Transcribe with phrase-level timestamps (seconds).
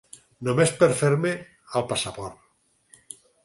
[0.47, 1.35] Només per fer-me
[1.81, 3.13] el passaport.